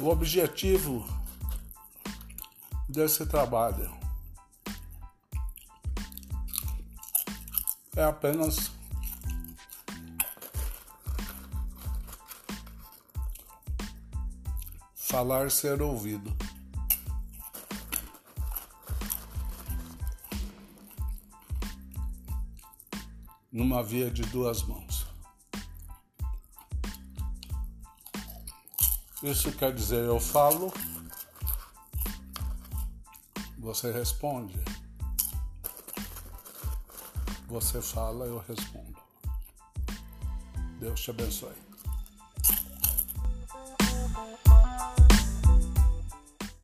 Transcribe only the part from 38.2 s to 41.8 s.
eu respondo. Deus te abençoe.